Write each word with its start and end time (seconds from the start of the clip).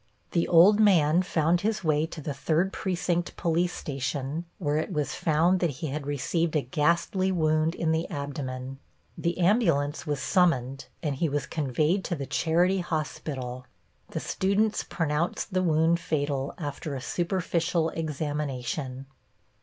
The 0.31 0.47
old 0.47 0.79
man 0.79 1.21
found 1.21 1.61
his 1.61 1.83
way 1.83 2.07
to 2.07 2.21
the 2.21 2.33
Third 2.33 2.73
Precinct 2.73 3.37
police 3.37 3.71
station, 3.73 4.45
where 4.57 4.77
it 4.77 4.91
was 4.91 5.13
found 5.13 5.59
that 5.59 5.69
he 5.69 5.89
had 5.89 6.07
received 6.07 6.55
a 6.55 6.63
ghastly 6.63 7.31
wound 7.31 7.75
in 7.75 7.91
the 7.91 8.09
abdomen. 8.09 8.79
The 9.15 9.37
ambulance 9.37 10.07
was 10.07 10.19
summoned 10.19 10.87
and 11.03 11.17
he 11.17 11.29
was 11.29 11.45
conveyed 11.45 12.03
to 12.05 12.15
the 12.15 12.25
Charity 12.25 12.79
Hospital. 12.79 13.67
The 14.09 14.19
students 14.19 14.83
pronounced 14.83 15.53
the 15.53 15.61
wound 15.61 15.99
fatal 15.99 16.55
after 16.57 16.95
a 16.95 16.99
superficial 17.01 17.89
examination. 17.89 19.05